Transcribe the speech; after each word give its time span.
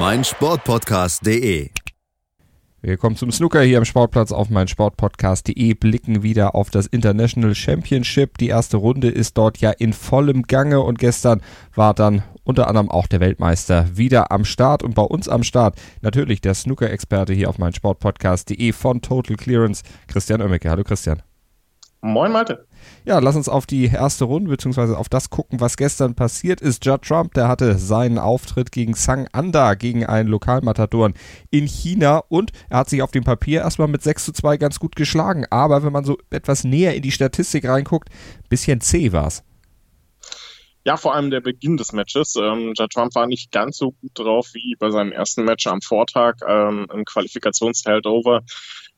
meinsportpodcast.de. 0.00 1.68
Wir 2.80 2.96
kommen 2.96 3.16
zum 3.16 3.30
Snooker 3.30 3.60
hier 3.60 3.76
am 3.76 3.84
Sportplatz 3.84 4.32
auf 4.32 4.48
meinsportpodcast.de, 4.48 5.74
blicken 5.74 6.22
wieder 6.22 6.54
auf 6.54 6.70
das 6.70 6.86
International 6.86 7.54
Championship. 7.54 8.38
Die 8.38 8.48
erste 8.48 8.78
Runde 8.78 9.10
ist 9.10 9.36
dort 9.36 9.58
ja 9.58 9.70
in 9.72 9.92
vollem 9.92 10.44
Gange 10.44 10.80
und 10.80 10.98
gestern 10.98 11.42
war 11.74 11.92
dann 11.92 12.22
unter 12.44 12.66
anderem 12.66 12.90
auch 12.90 13.08
der 13.08 13.20
Weltmeister 13.20 13.94
wieder 13.94 14.32
am 14.32 14.46
Start 14.46 14.82
und 14.82 14.94
bei 14.94 15.02
uns 15.02 15.28
am 15.28 15.42
Start 15.42 15.78
natürlich 16.00 16.40
der 16.40 16.54
Snooker-Experte 16.54 17.34
hier 17.34 17.50
auf 17.50 17.58
meinsportpodcast.de 17.58 18.72
von 18.72 19.02
Total 19.02 19.36
Clearance, 19.36 19.82
Christian 20.08 20.40
Oemmeke. 20.40 20.70
Hallo 20.70 20.82
Christian. 20.82 21.20
Moin 22.00 22.32
Malte. 22.32 22.66
Ja, 23.04 23.18
lass 23.18 23.36
uns 23.36 23.48
auf 23.48 23.66
die 23.66 23.86
erste 23.86 24.24
Runde 24.24 24.50
beziehungsweise 24.50 24.96
auf 24.98 25.08
das 25.08 25.30
gucken, 25.30 25.60
was 25.60 25.76
gestern 25.76 26.14
passiert 26.14 26.60
ist. 26.60 26.84
Judd 26.84 27.02
Trump, 27.02 27.34
der 27.34 27.48
hatte 27.48 27.78
seinen 27.78 28.18
Auftritt 28.18 28.72
gegen 28.72 28.94
Sang 28.94 29.28
Anda, 29.32 29.74
gegen 29.74 30.06
einen 30.06 30.28
Lokalmatadoren 30.28 31.14
in 31.50 31.66
China 31.66 32.22
und 32.28 32.52
er 32.68 32.78
hat 32.78 32.90
sich 32.90 33.02
auf 33.02 33.10
dem 33.10 33.24
Papier 33.24 33.60
erstmal 33.60 33.88
mit 33.88 34.02
6 34.02 34.26
zu 34.26 34.32
2 34.32 34.56
ganz 34.56 34.78
gut 34.78 34.96
geschlagen. 34.96 35.46
Aber 35.50 35.82
wenn 35.82 35.92
man 35.92 36.04
so 36.04 36.18
etwas 36.30 36.64
näher 36.64 36.94
in 36.94 37.02
die 37.02 37.12
Statistik 37.12 37.68
reinguckt, 37.68 38.08
bisschen 38.48 38.80
zäh 38.80 39.12
war's. 39.12 39.42
Ja, 40.84 40.96
vor 40.96 41.14
allem 41.14 41.30
der 41.30 41.40
Beginn 41.40 41.76
des 41.76 41.92
Matches. 41.92 42.36
Ähm, 42.36 42.72
Judd 42.76 42.92
Trump 42.92 43.14
war 43.14 43.26
nicht 43.26 43.52
ganz 43.52 43.76
so 43.76 43.92
gut 43.92 44.12
drauf 44.14 44.48
wie 44.54 44.76
bei 44.78 44.90
seinem 44.90 45.12
ersten 45.12 45.44
Match 45.44 45.66
am 45.66 45.82
Vortag 45.82 46.36
ähm, 46.46 46.86
im 46.92 47.04
Qualifikationsheldover 47.04 48.42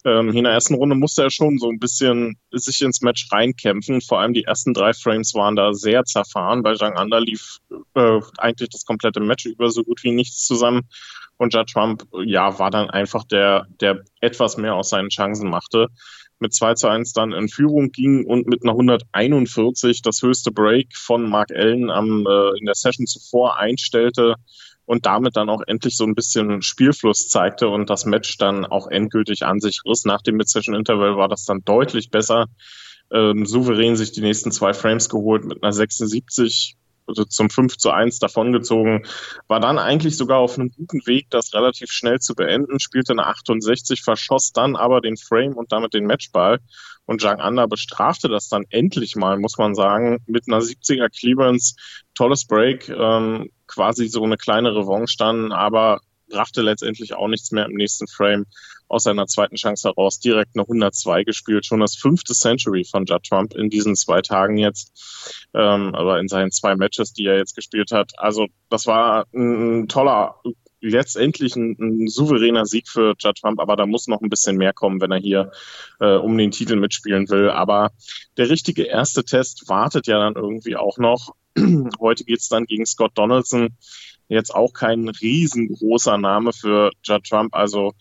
ähm, 0.04 0.30
in 0.30 0.44
der 0.44 0.52
ersten 0.52 0.74
Runde 0.74 0.96
musste 0.96 1.22
er 1.22 1.30
schon 1.30 1.58
so 1.58 1.68
ein 1.68 1.78
bisschen 1.78 2.36
sich 2.50 2.82
ins 2.82 3.02
Match 3.02 3.28
reinkämpfen. 3.30 4.00
Vor 4.00 4.20
allem 4.20 4.34
die 4.34 4.44
ersten 4.44 4.74
drei 4.74 4.92
Frames 4.92 5.34
waren 5.34 5.54
da 5.54 5.72
sehr 5.74 6.04
zerfahren. 6.04 6.62
Bei 6.62 6.74
Zhang 6.74 6.96
Anda 6.96 7.18
lief 7.18 7.58
äh, 7.94 8.20
eigentlich 8.38 8.70
das 8.70 8.84
komplette 8.84 9.20
Match 9.20 9.46
über 9.46 9.70
so 9.70 9.84
gut 9.84 10.02
wie 10.02 10.10
nichts 10.12 10.44
zusammen. 10.44 10.88
Und 11.36 11.54
Judd 11.54 11.70
Trump, 11.70 12.04
ja, 12.24 12.58
war 12.58 12.70
dann 12.70 12.90
einfach 12.90 13.24
der, 13.24 13.66
der 13.80 14.02
etwas 14.20 14.56
mehr 14.56 14.74
aus 14.74 14.90
seinen 14.90 15.08
Chancen 15.08 15.48
machte. 15.48 15.88
Mit 16.42 16.52
2 16.52 16.74
zu 16.74 16.88
1 16.88 17.12
dann 17.14 17.32
in 17.32 17.48
Führung 17.48 17.90
ging 17.90 18.26
und 18.26 18.46
mit 18.46 18.62
einer 18.62 18.72
141 18.72 20.02
das 20.02 20.20
höchste 20.20 20.50
Break 20.50 20.94
von 20.96 21.28
Mark 21.28 21.50
Allen 21.52 21.90
am, 21.90 22.26
äh, 22.26 22.58
in 22.58 22.66
der 22.66 22.74
Session 22.74 23.06
zuvor 23.06 23.56
einstellte 23.56 24.34
und 24.84 25.06
damit 25.06 25.36
dann 25.36 25.48
auch 25.48 25.62
endlich 25.66 25.96
so 25.96 26.04
ein 26.04 26.14
bisschen 26.14 26.60
Spielfluss 26.60 27.28
zeigte 27.28 27.68
und 27.68 27.88
das 27.88 28.04
Match 28.04 28.36
dann 28.36 28.66
auch 28.66 28.88
endgültig 28.88 29.44
an 29.44 29.60
sich 29.60 29.80
riss. 29.86 30.04
Nach 30.04 30.20
dem 30.20 30.36
Mid-Session-Interval 30.36 31.16
war 31.16 31.28
das 31.28 31.44
dann 31.44 31.64
deutlich 31.64 32.10
besser. 32.10 32.46
Ähm, 33.10 33.46
souverän 33.46 33.96
sich 33.96 34.12
die 34.12 34.20
nächsten 34.20 34.52
zwei 34.52 34.74
Frames 34.74 35.08
geholt 35.08 35.44
mit 35.44 35.62
einer 35.62 35.72
76 35.72 36.76
also 36.76 36.81
zum 37.28 37.50
5 37.50 37.76
zu 37.76 37.90
1 37.90 38.18
davongezogen, 38.18 39.06
war 39.48 39.60
dann 39.60 39.78
eigentlich 39.78 40.16
sogar 40.16 40.38
auf 40.38 40.58
einem 40.58 40.70
guten 40.70 41.06
Weg, 41.06 41.30
das 41.30 41.54
relativ 41.54 41.90
schnell 41.90 42.20
zu 42.20 42.34
beenden, 42.34 42.80
spielte 42.80 43.12
eine 43.12 43.26
68, 43.26 44.02
verschoss 44.02 44.52
dann 44.52 44.76
aber 44.76 45.00
den 45.00 45.16
Frame 45.16 45.54
und 45.54 45.72
damit 45.72 45.94
den 45.94 46.06
Matchball. 46.06 46.60
Und 47.04 47.20
Zhang 47.20 47.40
Anda 47.40 47.66
bestrafte 47.66 48.28
das 48.28 48.48
dann 48.48 48.64
endlich 48.70 49.16
mal, 49.16 49.38
muss 49.38 49.58
man 49.58 49.74
sagen, 49.74 50.18
mit 50.26 50.44
einer 50.46 50.60
70er 50.60 51.08
Clearance. 51.08 51.74
Tolles 52.14 52.46
Break, 52.46 52.88
ähm, 52.88 53.50
quasi 53.66 54.06
so 54.06 54.22
eine 54.22 54.36
kleine 54.36 54.74
Revanche 54.74 55.16
dann, 55.18 55.50
aber 55.50 56.00
brachte 56.28 56.62
letztendlich 56.62 57.14
auch 57.14 57.28
nichts 57.28 57.52
mehr 57.52 57.66
im 57.66 57.74
nächsten 57.74 58.06
Frame 58.06 58.46
aus 58.92 59.04
seiner 59.04 59.26
zweiten 59.26 59.56
Chance 59.56 59.88
heraus 59.88 60.20
direkt 60.20 60.50
eine 60.54 60.64
102 60.64 61.24
gespielt. 61.24 61.64
Schon 61.64 61.80
das 61.80 61.96
fünfte 61.96 62.34
Century 62.34 62.84
von 62.84 63.06
Judd 63.06 63.22
Trump 63.26 63.54
in 63.54 63.70
diesen 63.70 63.96
zwei 63.96 64.20
Tagen 64.20 64.58
jetzt, 64.58 65.48
ähm, 65.54 65.94
aber 65.94 66.20
in 66.20 66.28
seinen 66.28 66.50
zwei 66.50 66.76
Matches, 66.76 67.14
die 67.14 67.24
er 67.24 67.38
jetzt 67.38 67.56
gespielt 67.56 67.90
hat. 67.90 68.12
Also 68.18 68.48
das 68.68 68.86
war 68.86 69.26
ein 69.34 69.88
toller, 69.88 70.36
letztendlich 70.82 71.56
ein, 71.56 71.76
ein 71.80 72.08
souveräner 72.08 72.66
Sieg 72.66 72.86
für 72.86 73.14
Judd 73.18 73.38
Trump, 73.40 73.60
aber 73.60 73.76
da 73.76 73.86
muss 73.86 74.08
noch 74.08 74.20
ein 74.20 74.28
bisschen 74.28 74.58
mehr 74.58 74.74
kommen, 74.74 75.00
wenn 75.00 75.12
er 75.12 75.20
hier 75.20 75.52
äh, 76.00 76.16
um 76.16 76.36
den 76.36 76.50
Titel 76.50 76.76
mitspielen 76.76 77.30
will. 77.30 77.48
Aber 77.48 77.92
der 78.36 78.50
richtige 78.50 78.82
erste 78.82 79.24
Test 79.24 79.68
wartet 79.68 80.06
ja 80.06 80.18
dann 80.18 80.34
irgendwie 80.34 80.76
auch 80.76 80.98
noch. 80.98 81.34
Heute 82.00 82.24
geht's 82.24 82.48
dann 82.48 82.66
gegen 82.66 82.84
Scott 82.84 83.12
Donaldson. 83.14 83.70
Jetzt 84.28 84.54
auch 84.54 84.72
kein 84.72 85.08
riesengroßer 85.08 86.18
Name 86.18 86.52
für 86.52 86.90
Judd 87.02 87.24
Trump. 87.24 87.54
Also 87.54 87.92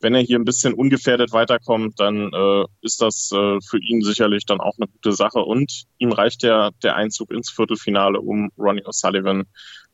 wenn 0.00 0.14
er 0.14 0.20
hier 0.20 0.38
ein 0.38 0.44
bisschen 0.44 0.74
ungefährdet 0.74 1.32
weiterkommt, 1.32 1.98
dann 1.98 2.30
äh, 2.32 2.64
ist 2.82 3.00
das 3.00 3.30
äh, 3.32 3.58
für 3.66 3.78
ihn 3.78 4.02
sicherlich 4.02 4.44
dann 4.44 4.60
auch 4.60 4.74
eine 4.78 4.88
gute 4.88 5.12
Sache. 5.12 5.40
Und 5.40 5.84
ihm 5.98 6.12
reicht 6.12 6.42
ja 6.42 6.70
der 6.82 6.96
Einzug 6.96 7.30
ins 7.30 7.50
Viertelfinale, 7.50 8.20
um 8.20 8.50
Ronnie 8.58 8.84
O'Sullivan 8.84 9.44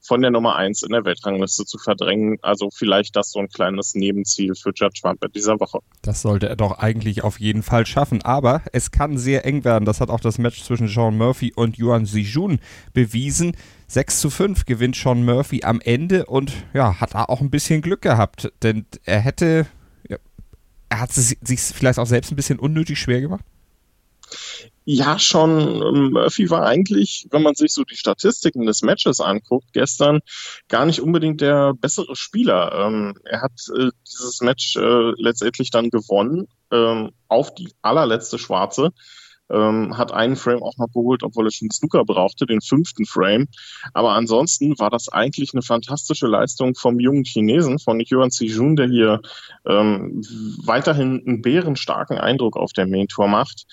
von 0.04 0.20
der 0.20 0.32
Nummer 0.32 0.56
eins 0.56 0.82
in 0.82 0.90
der 0.90 1.04
Weltrangliste 1.04 1.64
zu 1.64 1.78
verdrängen. 1.78 2.38
Also 2.42 2.68
vielleicht 2.74 3.14
das 3.14 3.30
so 3.30 3.38
ein 3.38 3.48
kleines 3.48 3.94
Nebenziel 3.94 4.54
für 4.54 4.72
Judge 4.74 5.00
Trump 5.00 5.24
in 5.24 5.32
dieser 5.32 5.60
Woche. 5.60 5.78
Das 6.02 6.22
sollte 6.22 6.48
er 6.48 6.56
doch 6.56 6.78
eigentlich 6.78 7.22
auf 7.22 7.38
jeden 7.38 7.62
Fall 7.62 7.86
schaffen. 7.86 8.22
Aber 8.22 8.62
es 8.72 8.90
kann 8.90 9.16
sehr 9.16 9.46
eng 9.46 9.64
werden. 9.64 9.84
Das 9.84 10.00
hat 10.00 10.10
auch 10.10 10.20
das 10.20 10.38
Match 10.38 10.62
zwischen 10.64 10.88
Sean 10.88 11.16
Murphy 11.16 11.52
und 11.54 11.78
Yuan 11.78 12.06
Zijun 12.06 12.58
bewiesen. 12.92 13.56
6 13.86 14.20
zu 14.20 14.30
5 14.30 14.64
gewinnt 14.64 14.96
Sean 14.96 15.24
Murphy 15.24 15.62
am 15.64 15.80
Ende 15.80 16.26
und 16.26 16.52
ja, 16.72 16.98
hat 17.00 17.14
da 17.14 17.24
auch 17.24 17.40
ein 17.40 17.50
bisschen 17.50 17.82
Glück 17.82 18.00
gehabt, 18.00 18.50
denn 18.62 18.86
er 19.04 19.20
hätte, 19.20 19.66
er 20.92 21.00
hat 21.00 21.16
es 21.16 21.34
sich 21.40 21.60
vielleicht 21.60 21.98
auch 21.98 22.06
selbst 22.06 22.30
ein 22.30 22.36
bisschen 22.36 22.58
unnötig 22.58 22.98
schwer 22.98 23.22
gemacht. 23.22 23.44
Ja, 24.84 25.18
schon. 25.18 26.12
Murphy 26.12 26.50
war 26.50 26.66
eigentlich, 26.66 27.26
wenn 27.30 27.42
man 27.42 27.54
sich 27.54 27.72
so 27.72 27.82
die 27.84 27.96
Statistiken 27.96 28.66
des 28.66 28.82
Matches 28.82 29.20
anguckt, 29.20 29.72
gestern 29.72 30.20
gar 30.68 30.84
nicht 30.84 31.00
unbedingt 31.00 31.40
der 31.40 31.72
bessere 31.72 32.14
Spieler. 32.14 32.72
Ähm, 32.74 33.14
er 33.24 33.40
hat 33.40 33.52
äh, 33.74 33.88
dieses 34.06 34.42
Match 34.42 34.76
äh, 34.76 35.12
letztendlich 35.16 35.70
dann 35.70 35.88
gewonnen 35.88 36.46
ähm, 36.70 37.12
auf 37.28 37.54
die 37.54 37.72
allerletzte 37.80 38.38
Schwarze. 38.38 38.90
Ähm, 39.50 39.98
hat 39.98 40.12
einen 40.12 40.36
Frame 40.36 40.62
auch 40.62 40.76
noch 40.78 40.88
geholt, 40.92 41.22
obwohl 41.22 41.46
er 41.46 41.50
schon 41.50 41.70
Snooker 41.70 42.04
brauchte, 42.04 42.46
den 42.46 42.60
fünften 42.60 43.04
Frame. 43.04 43.48
Aber 43.92 44.12
ansonsten 44.12 44.78
war 44.78 44.90
das 44.90 45.08
eigentlich 45.08 45.52
eine 45.52 45.62
fantastische 45.62 46.26
Leistung 46.26 46.74
vom 46.74 46.98
jungen 47.00 47.24
Chinesen, 47.24 47.78
von 47.78 48.00
Yuan 48.00 48.30
Zijun, 48.30 48.76
der 48.76 48.88
hier 48.88 49.20
ähm, 49.66 50.22
weiterhin 50.64 51.22
einen 51.26 51.42
bärenstarken 51.42 52.18
Eindruck 52.18 52.56
auf 52.56 52.72
der 52.72 52.86
Main 52.86 53.08
Tour 53.08 53.28
macht. 53.28 53.66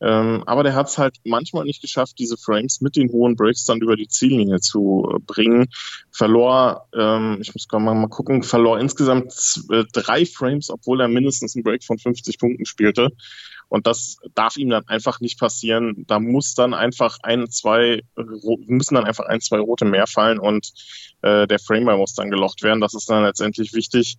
Ähm, 0.00 0.42
aber 0.46 0.62
der 0.62 0.74
hat 0.74 0.88
es 0.88 0.98
halt 0.98 1.16
manchmal 1.24 1.64
nicht 1.64 1.80
geschafft, 1.80 2.18
diese 2.18 2.36
Frames 2.36 2.80
mit 2.80 2.96
den 2.96 3.10
hohen 3.10 3.34
Breaks 3.34 3.64
dann 3.64 3.80
über 3.80 3.96
die 3.96 4.08
Ziellinie 4.08 4.60
zu 4.60 5.10
äh, 5.10 5.18
bringen. 5.20 5.68
Verlor, 6.10 6.86
ähm, 6.94 7.38
ich 7.40 7.54
muss 7.54 7.66
mal, 7.72 7.94
mal 7.94 8.08
gucken, 8.08 8.42
verlor 8.42 8.78
insgesamt 8.78 9.32
äh, 9.70 9.84
drei 9.92 10.26
Frames, 10.26 10.70
obwohl 10.70 11.00
er 11.00 11.08
mindestens 11.08 11.56
einen 11.56 11.64
Break 11.64 11.82
von 11.82 11.98
50 11.98 12.38
Punkten 12.38 12.66
spielte. 12.66 13.10
Und 13.68 13.86
das 13.86 14.18
darf 14.34 14.56
ihm 14.56 14.70
dann 14.70 14.86
einfach 14.86 15.20
nicht 15.20 15.38
passieren. 15.40 16.04
Da 16.06 16.20
muss 16.20 16.54
dann 16.54 16.72
einfach 16.72 17.18
ein, 17.22 17.50
zwei, 17.50 18.02
müssen 18.66 18.94
dann 18.94 19.04
einfach 19.04 19.26
ein, 19.26 19.40
zwei 19.40 19.58
rote 19.58 19.84
mehr 19.84 20.06
fallen 20.06 20.38
und 20.38 20.72
äh, 21.22 21.46
der 21.46 21.58
Framer 21.58 21.96
muss 21.96 22.14
dann 22.14 22.30
gelocht 22.30 22.62
werden. 22.62 22.80
Das 22.80 22.94
ist 22.94 23.10
dann 23.10 23.24
letztendlich 23.24 23.72
wichtig. 23.72 24.18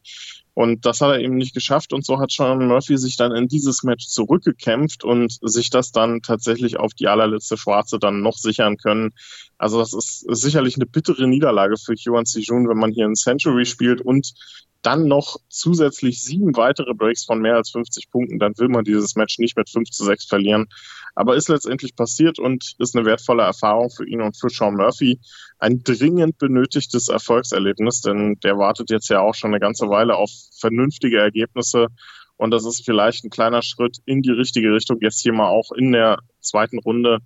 Und 0.58 0.88
das 0.88 1.02
hat 1.02 1.12
er 1.12 1.20
eben 1.20 1.36
nicht 1.36 1.54
geschafft. 1.54 1.94
Und 1.94 2.04
so 2.04 2.18
hat 2.18 2.32
Sean 2.32 2.68
Murphy 2.68 2.98
sich 2.98 3.16
dann 3.16 3.32
in 3.32 3.48
dieses 3.48 3.84
Match 3.84 4.08
zurückgekämpft 4.08 5.04
und 5.04 5.38
sich 5.44 5.70
das 5.70 5.92
dann 5.92 6.24
tatsächlich 6.24 6.80
auf 6.80 6.96
die 6.96 7.08
allerletzte 7.08 7.58
Schwarze 7.58 8.00
dann 8.00 8.22
noch 8.22 8.38
sichern 8.38 8.78
können. 8.78 9.12
Also 9.60 9.78
das 9.78 9.94
ist 9.94 10.26
sicherlich 10.28 10.76
eine 10.76 10.88
bittere 10.88 11.28
Niederlage 11.28 11.76
für 11.78 11.94
Yuan 11.94 12.26
Sijun, 12.26 12.68
wenn 12.68 12.80
man 12.80 12.92
hier 12.92 13.06
ein 13.06 13.14
Century 13.14 13.68
spielt 13.68 14.02
und 14.02 14.34
dann 14.82 15.08
noch 15.08 15.38
zusätzlich 15.48 16.24
sieben 16.24 16.56
weitere 16.58 16.96
Breaks 16.96 17.26
von 17.26 17.40
mehr 17.40 17.58
als 17.58 17.70
50 17.70 18.10
Punkten, 18.10 18.40
dann 18.40 18.58
will 18.58 18.70
man 18.70 18.84
dieses 18.84 19.16
Match 19.16 19.38
nicht 19.38 19.58
mit 19.58 19.70
5 19.70 19.92
zu 19.92 20.06
6 20.06 20.26
verlieren. 20.26 20.66
Aber 21.14 21.36
ist 21.36 21.50
letztendlich 21.50 21.96
passiert 21.96 22.40
und 22.40 22.74
ist 22.80 22.96
eine 22.96 23.06
wertvolle 23.06 23.44
Erfahrung 23.44 23.92
für 23.92 24.08
ihn 24.08 24.22
und 24.22 24.38
für 24.38 24.50
Sean 24.50 24.76
Murphy. 24.76 25.20
Ein 25.60 25.84
dringend 25.84 26.38
benötigtes 26.38 27.08
Erfolgserlebnis, 27.08 28.02
denn 28.02 28.36
der 28.44 28.58
wartet 28.58 28.90
jetzt 28.90 29.10
ja 29.10 29.22
auch 29.22 29.36
schon 29.36 29.52
eine 29.52 29.60
ganze 29.60 29.90
Weile 29.90 30.16
auf 30.16 30.30
vernünftige 30.60 31.20
Ergebnisse. 31.20 31.88
Und 32.36 32.52
das 32.52 32.66
ist 32.66 32.86
vielleicht 32.86 33.24
ein 33.24 33.32
kleiner 33.32 33.64
Schritt 33.64 33.98
in 34.06 34.22
die 34.22 34.32
richtige 34.32 34.72
Richtung, 34.72 34.98
jetzt 35.02 35.22
hier 35.22 35.34
mal 35.34 35.50
auch 35.50 35.72
in 35.72 35.92
der 35.92 36.20
zweiten 36.40 36.78
Runde 36.80 37.20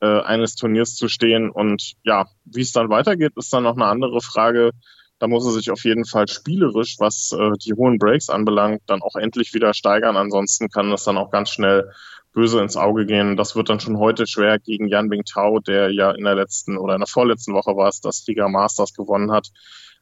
äh, 0.00 0.20
eines 0.22 0.56
Turniers 0.56 0.94
zu 0.94 1.08
stehen. 1.08 1.50
Und 1.50 1.94
ja, 2.02 2.26
wie 2.44 2.62
es 2.62 2.72
dann 2.72 2.88
weitergeht, 2.88 3.32
ist 3.36 3.52
dann 3.52 3.62
noch 3.62 3.76
eine 3.76 3.86
andere 3.86 4.20
Frage 4.20 4.72
da 5.18 5.26
muss 5.26 5.44
er 5.44 5.52
sich 5.52 5.70
auf 5.70 5.84
jeden 5.84 6.04
Fall 6.04 6.28
spielerisch, 6.28 6.96
was 6.98 7.32
äh, 7.32 7.50
die 7.64 7.74
hohen 7.74 7.98
Breaks 7.98 8.30
anbelangt, 8.30 8.82
dann 8.86 9.02
auch 9.02 9.16
endlich 9.16 9.52
wieder 9.52 9.74
steigern. 9.74 10.16
Ansonsten 10.16 10.68
kann 10.68 10.90
das 10.90 11.04
dann 11.04 11.18
auch 11.18 11.30
ganz 11.30 11.50
schnell 11.50 11.90
böse 12.32 12.60
ins 12.60 12.76
Auge 12.76 13.06
gehen. 13.06 13.36
Das 13.36 13.56
wird 13.56 13.68
dann 13.68 13.80
schon 13.80 13.98
heute 13.98 14.26
schwer 14.26 14.58
gegen 14.58 14.88
Yan 14.88 15.08
Bingtao, 15.08 15.60
der 15.60 15.90
ja 15.92 16.10
in 16.12 16.24
der 16.24 16.34
letzten 16.34 16.78
oder 16.78 16.94
in 16.94 17.00
der 17.00 17.08
vorletzten 17.08 17.54
Woche 17.54 17.76
war 17.76 17.88
es, 17.88 18.00
das 18.00 18.24
Liga 18.26 18.48
Masters 18.48 18.92
gewonnen 18.94 19.30
hat. 19.32 19.48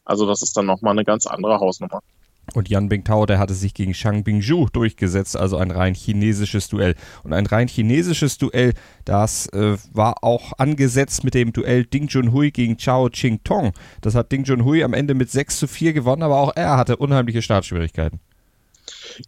Also 0.04 0.26
das 0.26 0.42
ist 0.42 0.56
dann 0.56 0.66
nochmal 0.66 0.92
eine 0.92 1.04
ganz 1.04 1.26
andere 1.26 1.58
Hausnummer. 1.58 2.00
Und 2.54 2.68
Yan 2.68 2.88
Bingtao, 2.88 3.26
der 3.26 3.38
hatte 3.38 3.54
sich 3.54 3.74
gegen 3.74 3.92
Shang 3.92 4.22
Bingzhu 4.22 4.68
durchgesetzt, 4.72 5.36
also 5.36 5.56
ein 5.56 5.72
rein 5.72 5.94
chinesisches 5.94 6.68
Duell. 6.68 6.94
Und 7.24 7.32
ein 7.32 7.46
rein 7.46 7.66
chinesisches 7.66 8.38
Duell, 8.38 8.72
das 9.04 9.48
äh, 9.48 9.76
war 9.92 10.22
auch 10.22 10.52
angesetzt 10.58 11.24
mit 11.24 11.34
dem 11.34 11.52
Duell 11.52 11.84
Ding 11.84 12.06
Junhui 12.06 12.52
gegen 12.52 12.76
Chao 12.76 13.08
Ching 13.08 13.42
Tong. 13.42 13.72
Das 14.00 14.14
hat 14.14 14.30
Ding 14.30 14.44
Junhui 14.44 14.84
am 14.84 14.94
Ende 14.94 15.14
mit 15.14 15.30
6 15.30 15.58
zu 15.58 15.66
4 15.66 15.92
gewonnen, 15.92 16.22
aber 16.22 16.36
auch 16.36 16.52
er 16.54 16.76
hatte 16.76 16.96
unheimliche 16.96 17.42
Startschwierigkeiten. 17.42 18.20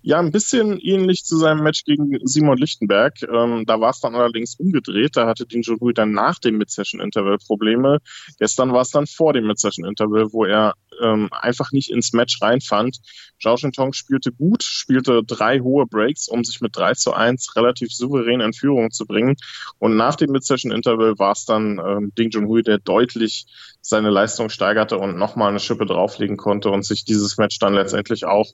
Ja, 0.03 0.19
ein 0.19 0.33
bisschen 0.33 0.79
ähnlich 0.79 1.25
zu 1.25 1.37
seinem 1.39 1.63
Match 1.63 1.85
gegen 1.85 2.19
Simon 2.25 2.59
Lichtenberg. 2.59 3.23
Ähm, 3.23 3.65
da 3.67 3.81
war 3.81 3.91
es 3.91 4.01
dann 4.01 4.15
allerdings 4.15 4.55
umgedreht. 4.57 5.17
Da 5.17 5.27
hatte 5.27 5.47
Ding 5.47 5.63
Junhui 5.63 5.95
dann 5.95 6.13
nach 6.13 6.39
dem 6.39 6.59
Mid-Session-Interval 6.59 7.39
Probleme. 7.39 7.99
Gestern 8.39 8.73
war 8.73 8.83
es 8.83 8.91
dann 8.91 9.07
vor 9.07 9.33
dem 9.33 9.47
Mid-Session-Interval, 9.47 10.33
wo 10.33 10.45
er 10.45 10.75
ähm, 11.03 11.29
einfach 11.33 11.73
nicht 11.73 11.91
ins 11.91 12.13
Match 12.13 12.41
reinfand. 12.43 12.99
Zhao 13.41 13.57
Shintong 13.57 13.93
spielte 13.93 14.33
gut, 14.33 14.63
spielte 14.63 15.23
drei 15.25 15.61
hohe 15.61 15.87
Breaks, 15.87 16.29
um 16.29 16.45
sich 16.45 16.61
mit 16.61 16.77
3 16.77 16.95
zu 16.95 17.13
1 17.13 17.57
relativ 17.57 17.93
souverän 17.93 18.41
in 18.41 18.53
Führung 18.53 18.91
zu 18.91 19.07
bringen. 19.07 19.37
Und 19.79 19.97
nach 19.97 20.17
dem 20.17 20.33
Mid-Session-Interval 20.33 21.19
war 21.19 21.33
es 21.33 21.45
dann 21.45 21.81
ähm, 21.85 22.13
Ding 22.17 22.31
Junhui, 22.31 22.63
der 22.63 22.79
deutlich 22.79 23.47
seine 23.81 24.11
Leistung 24.11 24.51
steigerte 24.51 24.99
und 24.99 25.17
nochmal 25.17 25.51
eine 25.51 25.61
Schippe 25.61 25.87
drauflegen 25.87 26.37
konnte 26.37 26.71
und 26.71 26.85
sich 26.85 27.05
dieses 27.05 27.39
Match 27.39 27.59
dann 27.59 27.75
letztendlich 27.75 28.25
auch 28.27 28.53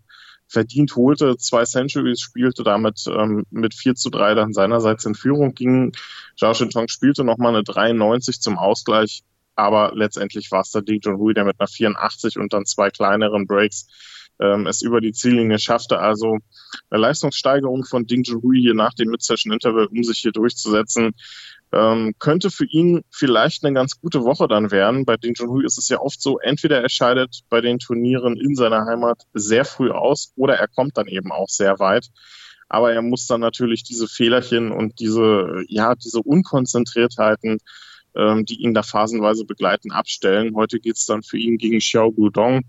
verdient 0.48 0.94
holte, 0.96 1.36
zwei 1.36 1.64
Centuries 1.64 2.20
spielte, 2.20 2.62
damit 2.62 3.04
ähm, 3.08 3.44
mit 3.50 3.74
4 3.74 3.94
zu 3.94 4.10
3 4.10 4.34
dann 4.34 4.52
seinerseits 4.52 5.04
in 5.04 5.14
Führung 5.14 5.54
ging. 5.54 5.92
Zhao 6.38 6.54
Shintong 6.54 6.88
spielte 6.88 7.24
nochmal 7.24 7.54
eine 7.54 7.64
93 7.64 8.40
zum 8.40 8.58
Ausgleich, 8.58 9.22
aber 9.56 9.92
letztendlich 9.94 10.50
war 10.50 10.60
es 10.60 10.70
der 10.70 10.82
Ding 10.82 11.00
Junhui, 11.02 11.34
der 11.34 11.44
mit 11.44 11.58
einer 11.58 11.68
84 11.68 12.38
und 12.38 12.52
dann 12.52 12.66
zwei 12.66 12.90
kleineren 12.90 13.46
Breaks 13.46 13.88
ähm, 14.40 14.66
es 14.66 14.82
über 14.82 15.00
die 15.00 15.12
Ziellinie 15.12 15.58
schaffte. 15.58 15.98
Also 15.98 16.38
eine 16.90 17.00
Leistungssteigerung 17.00 17.84
von 17.84 18.06
Ding 18.06 18.24
Junhui 18.24 18.60
hier 18.60 18.74
nach 18.74 18.94
dem 18.94 19.10
Mid-Session-Interval, 19.10 19.86
um 19.86 20.02
sich 20.02 20.18
hier 20.18 20.32
durchzusetzen. 20.32 21.12
Ähm, 21.72 22.14
könnte 22.18 22.50
für 22.50 22.66
ihn 22.66 23.02
vielleicht 23.10 23.64
eine 23.64 23.74
ganz 23.74 24.00
gute 24.00 24.22
Woche 24.22 24.46
dann 24.46 24.70
werden. 24.70 25.04
Bei 25.04 25.16
Ding 25.16 25.34
Junhui 25.36 25.64
ist 25.64 25.78
es 25.78 25.88
ja 25.88 26.00
oft 26.00 26.20
so, 26.20 26.38
entweder 26.38 26.80
er 26.80 26.88
scheidet 26.88 27.40
bei 27.48 27.60
den 27.60 27.78
Turnieren 27.78 28.36
in 28.36 28.54
seiner 28.54 28.86
Heimat 28.86 29.22
sehr 29.32 29.64
früh 29.64 29.90
aus 29.90 30.32
oder 30.36 30.54
er 30.54 30.68
kommt 30.68 30.96
dann 30.96 31.06
eben 31.06 31.32
auch 31.32 31.48
sehr 31.48 31.78
weit. 31.78 32.08
Aber 32.68 32.92
er 32.92 33.02
muss 33.02 33.26
dann 33.26 33.40
natürlich 33.40 33.82
diese 33.84 34.08
Fehlerchen 34.08 34.72
und 34.72 34.98
diese, 34.98 35.64
ja, 35.68 35.94
diese 35.94 36.20
Unkonzentriertheiten, 36.20 37.58
ähm, 38.16 38.44
die 38.44 38.62
ihn 38.62 38.74
da 38.74 38.82
phasenweise 38.82 39.44
begleiten, 39.44 39.92
abstellen. 39.92 40.54
Heute 40.54 40.80
geht's 40.80 41.06
dann 41.06 41.22
für 41.22 41.38
ihn 41.38 41.58
gegen 41.58 41.78
Xiao 41.78 42.12
Gudong. 42.12 42.62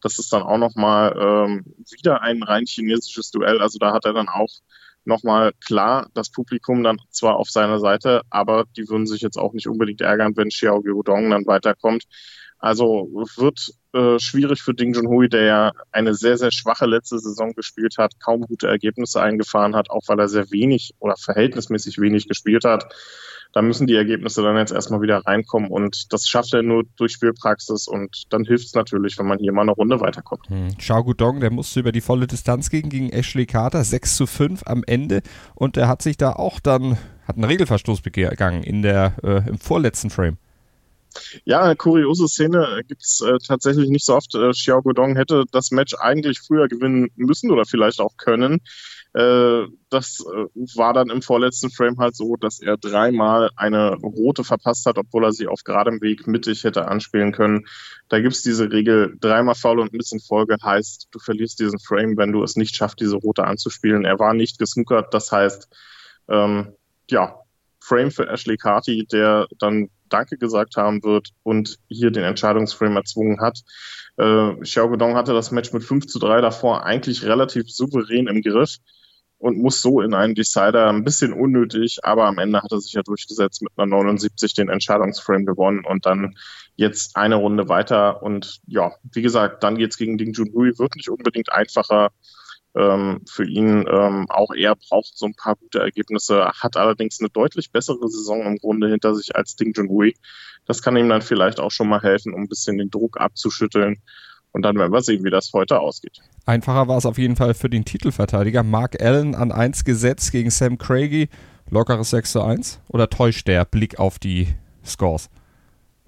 Das 0.00 0.18
ist 0.18 0.32
dann 0.32 0.42
auch 0.42 0.58
nochmal 0.58 1.14
ähm, 1.18 1.64
wieder 1.90 2.22
ein 2.22 2.42
rein 2.42 2.64
chinesisches 2.66 3.30
Duell. 3.30 3.60
Also 3.60 3.78
da 3.78 3.92
hat 3.92 4.04
er 4.04 4.12
dann 4.12 4.28
auch 4.28 4.50
nochmal 5.04 5.52
klar 5.64 6.08
das 6.14 6.30
Publikum 6.30 6.82
dann 6.84 6.98
zwar 7.10 7.36
auf 7.36 7.50
seiner 7.50 7.80
Seite, 7.80 8.22
aber 8.30 8.64
die 8.76 8.88
würden 8.88 9.06
sich 9.06 9.22
jetzt 9.22 9.38
auch 9.38 9.52
nicht 9.52 9.66
unbedingt 9.66 10.00
ärgern, 10.00 10.36
wenn 10.36 10.50
Xiao 10.50 10.82
Gyudong 10.82 11.30
dann 11.30 11.46
weiterkommt. 11.46 12.04
Also 12.58 13.08
wird 13.36 13.72
äh, 13.94 14.18
schwierig 14.18 14.60
für 14.60 14.74
Ding 14.74 14.94
Junhui, 14.94 15.28
der 15.28 15.42
ja 15.44 15.72
eine 15.92 16.14
sehr, 16.14 16.36
sehr 16.36 16.50
schwache 16.50 16.86
letzte 16.86 17.18
Saison 17.18 17.54
gespielt 17.54 17.96
hat, 17.98 18.20
kaum 18.20 18.42
gute 18.42 18.68
Ergebnisse 18.68 19.22
eingefahren 19.22 19.74
hat, 19.74 19.90
auch 19.90 20.02
weil 20.08 20.18
er 20.18 20.28
sehr 20.28 20.50
wenig 20.50 20.94
oder 20.98 21.16
verhältnismäßig 21.16 21.98
wenig 21.98 22.28
gespielt 22.28 22.64
hat. 22.64 22.94
Da 23.54 23.62
müssen 23.62 23.86
die 23.86 23.94
Ergebnisse 23.94 24.42
dann 24.42 24.58
jetzt 24.58 24.72
erstmal 24.72 25.00
wieder 25.00 25.24
reinkommen 25.24 25.70
und 25.70 26.12
das 26.12 26.28
schafft 26.28 26.52
er 26.52 26.62
nur 26.62 26.84
durch 26.96 27.12
Spielpraxis 27.12 27.88
und 27.88 28.24
dann 28.28 28.44
hilft 28.44 28.66
es 28.66 28.74
natürlich, 28.74 29.18
wenn 29.18 29.26
man 29.26 29.38
hier 29.38 29.52
mal 29.52 29.62
eine 29.62 29.72
Runde 29.72 30.00
weiterkommt. 30.00 30.46
Hm. 30.48 30.76
Xiao 30.76 31.02
Gudong, 31.02 31.40
der 31.40 31.50
musste 31.50 31.80
über 31.80 31.90
die 31.90 32.02
volle 32.02 32.26
Distanz 32.26 32.68
gehen 32.68 32.90
gegen 32.90 33.08
Ashley 33.08 33.46
Carter, 33.46 33.84
6 33.84 34.16
zu 34.16 34.26
5 34.26 34.64
am 34.66 34.84
Ende 34.86 35.22
und 35.54 35.76
der 35.76 35.88
hat 35.88 36.02
sich 36.02 36.18
da 36.18 36.32
auch 36.32 36.60
dann, 36.60 36.98
hat 37.26 37.36
einen 37.36 37.44
Regelverstoß 37.44 38.02
begangen 38.02 38.62
in 38.62 38.82
der, 38.82 39.14
äh, 39.22 39.48
im 39.48 39.58
vorletzten 39.58 40.10
Frame. 40.10 40.36
Ja, 41.44 41.62
eine 41.62 41.76
kuriose 41.76 42.28
Szene 42.28 42.82
gibt 42.86 43.02
es 43.02 43.20
äh, 43.20 43.38
tatsächlich 43.46 43.88
nicht 43.88 44.04
so 44.04 44.14
oft. 44.14 44.34
Äh, 44.34 44.50
Xiao 44.50 44.82
Gudong 44.82 45.16
hätte 45.16 45.44
das 45.50 45.70
Match 45.70 45.94
eigentlich 45.94 46.40
früher 46.40 46.68
gewinnen 46.68 47.10
müssen 47.16 47.50
oder 47.50 47.64
vielleicht 47.64 48.00
auch 48.00 48.16
können. 48.16 48.60
Äh, 49.14 49.66
das 49.88 50.20
äh, 50.20 50.44
war 50.76 50.92
dann 50.92 51.10
im 51.10 51.22
vorletzten 51.22 51.70
Frame 51.70 51.98
halt 51.98 52.14
so, 52.14 52.36
dass 52.36 52.60
er 52.60 52.76
dreimal 52.76 53.50
eine 53.56 53.94
rote 53.94 54.44
verpasst 54.44 54.86
hat, 54.86 54.98
obwohl 54.98 55.24
er 55.24 55.32
sie 55.32 55.46
auf 55.46 55.64
geradem 55.64 56.00
Weg 56.02 56.26
mittig 56.26 56.64
hätte 56.64 56.88
anspielen 56.88 57.32
können. 57.32 57.66
Da 58.08 58.20
gibt's 58.20 58.42
diese 58.42 58.70
Regel, 58.70 59.16
dreimal 59.18 59.54
Foul 59.54 59.80
und 59.80 59.94
ein 59.94 59.98
bisschen 59.98 60.20
Folge 60.20 60.56
heißt, 60.62 61.08
du 61.10 61.18
verlierst 61.18 61.58
diesen 61.58 61.78
Frame, 61.78 62.16
wenn 62.16 62.32
du 62.32 62.42
es 62.42 62.56
nicht 62.56 62.76
schaffst, 62.76 63.00
diese 63.00 63.16
rote 63.16 63.44
anzuspielen. 63.44 64.04
Er 64.04 64.18
war 64.18 64.34
nicht 64.34 64.58
gesnookert, 64.58 65.14
das 65.14 65.32
heißt, 65.32 65.68
ähm, 66.28 66.74
ja, 67.10 67.40
Frame 67.80 68.10
für 68.10 68.28
Ashley 68.28 68.58
Carty, 68.58 69.06
der 69.10 69.46
dann 69.58 69.88
Danke 70.08 70.38
gesagt 70.38 70.76
haben 70.76 71.02
wird 71.02 71.30
und 71.42 71.78
hier 71.88 72.10
den 72.10 72.24
Entscheidungsframe 72.24 72.96
erzwungen 72.96 73.40
hat. 73.40 73.60
Äh, 74.16 74.54
Xiao 74.62 74.88
Guodong 74.88 75.14
hatte 75.14 75.32
das 75.32 75.50
Match 75.50 75.72
mit 75.72 75.84
5 75.84 76.06
zu 76.06 76.18
3 76.18 76.40
davor 76.40 76.84
eigentlich 76.84 77.24
relativ 77.24 77.70
souverän 77.70 78.26
im 78.26 78.42
Griff 78.42 78.76
und 79.38 79.58
muss 79.58 79.80
so 79.80 80.00
in 80.00 80.14
einen 80.14 80.34
Decider 80.34 80.88
ein 80.88 81.04
bisschen 81.04 81.32
unnötig, 81.32 81.98
aber 82.02 82.26
am 82.26 82.38
Ende 82.38 82.60
hat 82.60 82.72
er 82.72 82.80
sich 82.80 82.92
ja 82.92 83.02
durchgesetzt 83.02 83.62
mit 83.62 83.72
einer 83.76 83.86
79 83.86 84.52
den 84.54 84.68
Entscheidungsframe 84.68 85.46
gewonnen 85.46 85.84
und 85.84 86.06
dann 86.06 86.34
jetzt 86.74 87.16
eine 87.16 87.36
Runde 87.36 87.68
weiter. 87.68 88.22
Und 88.22 88.60
ja, 88.66 88.92
wie 89.12 89.22
gesagt, 89.22 89.62
dann 89.62 89.78
geht's 89.78 89.96
gegen 89.96 90.18
Ding 90.18 90.32
Junhui, 90.32 90.76
wird 90.78 90.96
nicht 90.96 91.08
unbedingt 91.08 91.52
einfacher 91.52 92.10
ähm, 92.78 93.22
für 93.28 93.44
ihn. 93.44 93.84
Ähm, 93.90 94.26
auch 94.28 94.52
er 94.54 94.76
braucht 94.76 95.16
so 95.16 95.26
ein 95.26 95.34
paar 95.34 95.56
gute 95.56 95.80
Ergebnisse, 95.80 96.50
hat 96.54 96.76
allerdings 96.76 97.20
eine 97.20 97.28
deutlich 97.28 97.72
bessere 97.72 98.08
Saison 98.08 98.42
im 98.42 98.56
Grunde 98.56 98.88
hinter 98.88 99.14
sich 99.14 99.34
als 99.34 99.56
Ding 99.56 99.74
Junhui. 99.74 100.14
Das 100.66 100.82
kann 100.82 100.96
ihm 100.96 101.08
dann 101.08 101.22
vielleicht 101.22 101.60
auch 101.60 101.70
schon 101.70 101.88
mal 101.88 102.02
helfen, 102.02 102.34
um 102.34 102.42
ein 102.42 102.48
bisschen 102.48 102.78
den 102.78 102.90
Druck 102.90 103.20
abzuschütteln 103.20 104.00
und 104.52 104.62
dann 104.62 104.76
werden 104.76 104.92
wir 104.92 105.02
sehen, 105.02 105.24
wie 105.24 105.30
das 105.30 105.52
heute 105.52 105.80
ausgeht. 105.80 106.20
Einfacher 106.46 106.88
war 106.88 106.98
es 106.98 107.06
auf 107.06 107.18
jeden 107.18 107.36
Fall 107.36 107.54
für 107.54 107.68
den 107.68 107.84
Titelverteidiger. 107.84 108.62
Mark 108.62 109.00
Allen 109.02 109.34
an 109.34 109.52
1 109.52 109.84
gesetzt 109.84 110.32
gegen 110.32 110.50
Sam 110.50 110.78
Craigie. 110.78 111.28
Lockeres 111.70 112.10
6 112.10 112.32
zu 112.32 112.42
1? 112.42 112.80
Oder 112.88 113.10
täuscht 113.10 113.46
der 113.46 113.64
Blick 113.64 113.98
auf 113.98 114.18
die 114.18 114.48
Scores? 114.84 115.28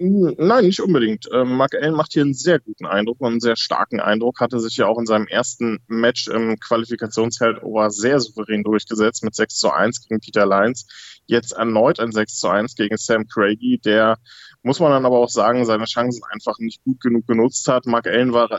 Nein, 0.03 0.65
nicht 0.65 0.81
unbedingt. 0.81 1.29
Ähm, 1.31 1.57
Mark 1.57 1.75
Allen 1.75 1.93
macht 1.93 2.13
hier 2.13 2.23
einen 2.23 2.33
sehr 2.33 2.59
guten 2.59 2.87
Eindruck 2.87 3.21
und 3.21 3.33
einen 3.33 3.39
sehr 3.39 3.55
starken 3.55 3.99
Eindruck. 3.99 4.39
Hatte 4.39 4.59
sich 4.59 4.77
ja 4.77 4.87
auch 4.87 4.97
in 4.97 5.05
seinem 5.05 5.27
ersten 5.27 5.77
Match 5.87 6.27
im 6.27 6.59
Qualifikationsheldover 6.59 7.91
sehr 7.91 8.19
souverän 8.19 8.63
durchgesetzt 8.63 9.23
mit 9.23 9.35
6 9.35 9.53
zu 9.53 9.69
1 9.69 10.07
gegen 10.07 10.19
Peter 10.19 10.47
Lyons. 10.47 10.87
Jetzt 11.27 11.51
erneut 11.51 11.99
ein 11.99 12.11
6 12.11 12.39
zu 12.39 12.47
1 12.47 12.75
gegen 12.75 12.97
Sam 12.97 13.27
Craigie, 13.27 13.77
der, 13.77 14.17
muss 14.63 14.79
man 14.79 14.91
dann 14.91 15.05
aber 15.05 15.19
auch 15.19 15.29
sagen, 15.29 15.65
seine 15.65 15.85
Chancen 15.85 16.23
einfach 16.31 16.57
nicht 16.57 16.83
gut 16.83 16.99
genug 16.99 17.27
genutzt 17.27 17.67
hat. 17.67 17.85
Mark 17.85 18.07
Allen 18.07 18.33
war 18.33 18.49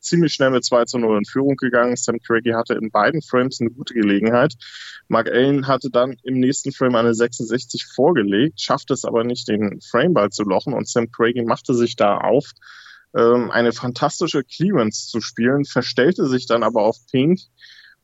ziemlich 0.00 0.32
schnell 0.32 0.50
mit 0.50 0.64
2 0.64 0.84
zu 0.84 0.98
0 0.98 1.18
in 1.18 1.24
Führung 1.24 1.56
gegangen. 1.56 1.96
Sam 1.96 2.18
Craigie 2.18 2.54
hatte 2.54 2.74
in 2.74 2.90
beiden 2.90 3.22
Frames 3.22 3.60
eine 3.60 3.70
gute 3.70 3.94
Gelegenheit. 3.94 4.54
Mark 5.08 5.28
Allen 5.28 5.66
hatte 5.66 5.90
dann 5.90 6.16
im 6.22 6.38
nächsten 6.38 6.72
Frame 6.72 6.96
eine 6.96 7.14
66 7.14 7.86
vorgelegt, 7.94 8.60
schaffte 8.60 8.94
es 8.94 9.04
aber 9.04 9.24
nicht, 9.24 9.48
den 9.48 9.80
Frameball 9.80 10.30
zu 10.30 10.44
lochen 10.44 10.74
und 10.74 10.88
Sam 10.88 11.10
Craigie 11.10 11.42
machte 11.42 11.74
sich 11.74 11.96
da 11.96 12.18
auf, 12.18 12.50
ähm, 13.16 13.50
eine 13.50 13.72
fantastische 13.72 14.44
Clearance 14.44 15.08
zu 15.08 15.20
spielen, 15.20 15.64
verstellte 15.64 16.26
sich 16.26 16.46
dann 16.46 16.62
aber 16.62 16.82
auf 16.82 16.96
Pink 17.10 17.40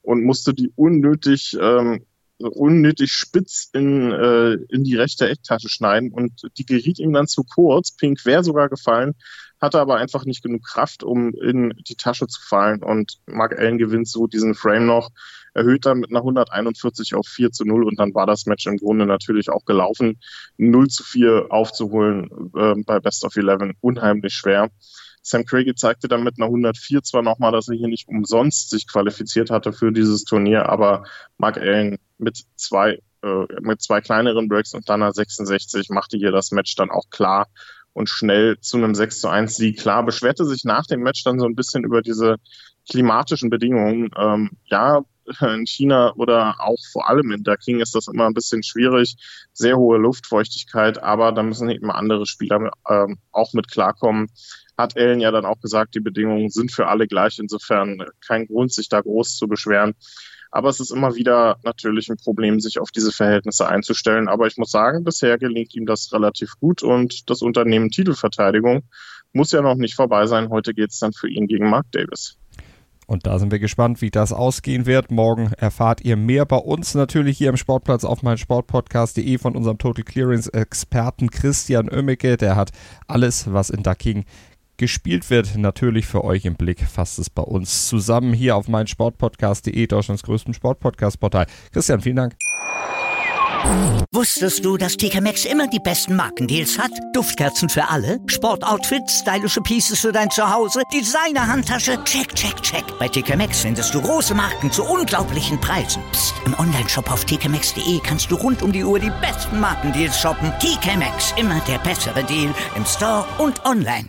und 0.03 0.25
musste 0.25 0.55
die 0.55 0.73
unnötig 0.77 1.57
ähm, 1.61 2.05
unnötig 2.39 3.13
spitz 3.13 3.69
in, 3.73 4.13
äh, 4.13 4.55
in 4.69 4.85
die 4.85 4.97
rechte 4.97 5.29
Ecktasche 5.29 5.69
schneiden 5.69 6.13
und 6.13 6.43
die 6.59 6.67
geriet 6.67 6.99
ihm 6.99 7.13
dann 7.13 7.29
zu 7.29 7.45
kurz. 7.45 7.93
Pink 7.93 8.25
wäre 8.25 8.43
sogar 8.43 8.69
gefallen, 8.69 9.15
hatte 9.61 9.81
aber 9.81 9.97
einfach 9.97 10.25
nicht 10.25 10.43
genug 10.43 10.65
Kraft, 10.65 11.05
um 11.05 11.33
in 11.35 11.75
die 11.89 11.95
Tasche 11.95 12.27
zu 12.27 12.41
fallen 12.41 12.83
und 12.83 13.21
Mark 13.27 13.59
Allen 13.59 13.79
gewinnt 13.79 14.09
so 14.09 14.27
diesen 14.27 14.55
Frame 14.55 14.87
noch, 14.87 15.11
erhöht 15.55 15.87
dann 15.87 16.01
mit 16.01 16.11
einer 16.11 16.21
141 16.21 17.15
auf 17.15 17.27
4 17.27 17.53
zu 17.53 17.65
0 17.65 17.85
und 17.85 17.99
dann 17.99 18.15
war 18.15 18.27
das 18.27 18.47
Match 18.47 18.67
im 18.67 18.77
Grunde 18.79 19.07
natürlich 19.07 19.51
auch 19.51 19.65
gelaufen. 19.65 20.19
0 20.59 20.89
zu 20.89 21.05
4 21.05 21.47
aufzuholen 21.51 22.51
äh, 22.57 22.75
bei 22.85 22.99
Best 22.99 23.25
of 23.25 23.37
11 23.37 23.77
unheimlich 23.81 24.35
schwer. 24.35 24.71
Sam 25.23 25.47
Craigie 25.47 25.75
zeigte 25.75 26.07
dann 26.07 26.23
mit 26.23 26.35
einer 26.37 26.47
104 26.47 27.03
zwar 27.03 27.23
nochmal, 27.23 27.51
dass 27.51 27.69
er 27.69 27.77
hier 27.77 27.89
nicht 27.89 28.09
umsonst 28.09 28.69
sich 28.69 28.87
qualifiziert 28.87 29.51
hatte 29.51 29.73
für 29.73 29.91
dieses 29.91 30.25
Turnier, 30.25 30.69
aber 30.69 31.05
Mark 31.39 31.57
Allen 31.57 31.99
mit 32.19 32.39
zwei, 32.57 32.99
äh, 33.23 33.47
mit 33.61 33.83
zwei 33.83 34.01
kleineren 34.01 34.49
Breaks 34.49 34.75
und 34.75 34.89
dann 34.89 35.03
einer 35.03 35.13
66 35.13 35.91
machte 35.91 36.17
hier 36.17 36.33
das 36.33 36.51
Match 36.51 36.75
dann 36.77 36.91
auch 36.91 37.11
klar 37.11 37.47
und 37.95 38.09
schnell 38.09 38.59
zu 38.61 38.77
einem 38.77 38.95
6 38.95 39.21
zu 39.21 39.29
1 39.29 39.57
Sieg. 39.57 39.79
Klar, 39.79 40.05
beschwerte 40.05 40.45
sich 40.45 40.65
nach 40.65 40.85
dem 40.87 41.01
Match 41.01 41.25
dann 41.25 41.39
so 41.39 41.47
ein 41.47 41.55
bisschen 41.55 41.85
über 41.85 42.03
diese 42.03 42.37
klimatischen 42.91 43.51
Bedingungen. 43.51 44.11
Ähm, 44.19 44.51
ja, 44.67 45.03
in 45.41 45.67
China 45.67 46.13
oder 46.17 46.57
auch 46.59 46.79
vor 46.93 47.09
allem 47.09 47.31
in 47.31 47.43
Daking 47.43 47.81
ist 47.81 47.95
das 47.95 48.09
immer 48.09 48.27
ein 48.27 48.35
bisschen 48.35 48.63
schwierig. 48.63 49.17
Sehr 49.53 49.77
hohe 49.77 49.99
Luftfeuchtigkeit, 49.99 51.03
aber 51.03 51.33
da 51.33 51.43
müssen 51.43 51.71
eben 51.71 51.91
andere 51.91 52.27
Spieler 52.27 52.73
ähm, 52.89 53.19
auch 53.33 53.53
mit 53.53 53.71
klarkommen. 53.71 54.29
Hat 54.77 54.97
Ellen 54.97 55.21
ja 55.21 55.31
dann 55.31 55.47
auch 55.47 55.61
gesagt, 55.61 55.95
die 55.95 56.01
Bedingungen 56.01 56.51
sind 56.51 56.73
für 56.73 56.89
alle 56.89 57.07
gleich. 57.07 57.39
Insofern 57.39 58.05
kein 58.27 58.47
Grund, 58.47 58.73
sich 58.73 58.89
da 58.89 59.01
groß 59.01 59.37
zu 59.37 59.47
beschweren. 59.47 59.95
Aber 60.55 60.69
es 60.69 60.79
ist 60.79 60.93
immer 60.93 61.17
wieder 61.17 61.57
natürlich 61.65 62.09
ein 62.09 62.17
Problem, 62.17 62.61
sich 62.61 62.79
auf 62.79 62.93
diese 62.93 63.11
Verhältnisse 63.11 63.67
einzustellen. 63.67 64.29
Aber 64.29 64.47
ich 64.47 64.57
muss 64.57 64.71
sagen, 64.71 65.03
bisher 65.03 65.37
gelingt 65.37 65.75
ihm 65.75 65.85
das 65.85 66.13
relativ 66.13 66.53
gut 66.61 66.85
und 66.85 67.29
das 67.29 67.43
Unternehmen 67.43 67.91
Titelverteidigung 67.91 68.85
muss 69.33 69.51
ja 69.51 69.63
noch 69.63 69.75
nicht 69.75 69.97
vorbei 69.97 70.27
sein. 70.27 70.51
Heute 70.51 70.73
geht 70.73 70.93
es 70.93 71.01
dann 71.01 71.13
für 71.13 71.29
ihn 71.29 71.49
gegen 71.49 71.69
Mark 71.69 71.91
Davis. 71.91 72.39
Und 73.09 73.27
da 73.27 73.41
sind 73.41 73.51
wir 73.51 73.59
gespannt, 73.59 74.01
wie 74.01 74.13
das 74.13 74.33
ausgehen 74.33 74.87
wird. 74.87 75.11
Morgen 75.11 75.53
erfahrt 75.59 76.05
ihr 76.05 76.17
mehr 76.17 76.47
bei 76.47 76.57
uns 76.57 76.95
natürlich 76.95 77.37
hier 77.37 77.51
im 77.51 77.57
Sportplatz 77.57 78.05
auf 78.05 78.23
meinsportpodcast.de 78.23 79.39
von 79.39 79.57
unserem 79.57 79.79
Total 79.79 80.05
Clearance 80.05 80.53
Experten 80.55 81.31
Christian 81.31 81.91
Oemmeke. 81.91 82.37
Der 82.37 82.55
hat 82.55 82.71
alles, 83.09 83.53
was 83.53 83.71
in 83.71 83.83
Ducking 83.83 84.25
gespielt 84.77 85.31
wird, 85.31 85.57
natürlich 85.57 86.07
für 86.07 86.25
euch 86.25 86.45
im 86.45 86.55
Blick. 86.55 86.81
Fasst 86.81 87.19
es 87.19 87.31
bei 87.31 87.43
uns 87.43 87.89
zusammen 87.89 88.33
hier 88.33 88.57
auf 88.57 88.69
meinsportpodcast.de, 88.69 89.87
Deutschlands 89.87 90.23
größten 90.23 90.55
Sportpodcast-Portal. 90.55 91.47
Christian, 91.73 92.01
vielen 92.01 92.17
Dank. 92.17 92.37
Wusstest 94.13 94.65
du, 94.65 94.77
dass 94.77 94.97
TK 94.97 95.21
Maxx 95.23 95.45
immer 95.47 95.67
die 95.67 95.79
besten 95.79 96.15
Markendeals 96.17 96.79
hat? 96.79 96.91
Duftkerzen 97.15 97.69
für 97.69 97.89
alle, 97.89 98.21
Sportoutfits, 98.27 99.21
stylische 99.21 99.61
Pieces 99.63 100.01
für 100.01 100.13
dein 100.13 100.31
Zuhause, 100.31 100.83
Designer-Handtasche, 100.93 102.03
check, 102.05 102.35
check, 102.35 102.61
check. 102.63 102.85
Bei 102.99 103.09
TK 103.09 103.37
Maxx 103.37 103.63
findest 103.63 103.95
du 103.95 104.03
große 104.03 104.35
Marken 104.35 104.71
zu 104.71 104.85
unglaublichen 104.85 105.59
Preisen. 105.61 106.03
Psst. 106.13 106.35
im 106.45 106.55
Onlineshop 106.59 107.11
auf 107.11 107.25
tkmaxx.de 107.25 108.01
kannst 108.05 108.31
du 108.31 108.37
rund 108.37 108.63
um 108.63 108.71
die 108.71 108.85
Uhr 108.85 108.99
die 108.99 109.13
besten 109.21 109.59
Markendeals 109.61 110.21
shoppen. 110.21 110.53
TK 110.61 110.97
Maxx, 110.99 111.35
immer 111.39 111.61
der 111.67 111.79
bessere 111.79 112.23
Deal 112.25 112.55
im 112.77 112.85
Store 112.85 113.25
und 113.39 113.65
online. 113.65 114.09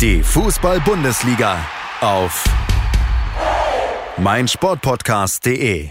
Die 0.00 0.22
Fußball-Bundesliga 0.22 1.56
auf 2.02 2.44
meinsportpodcast.de. 4.18 5.88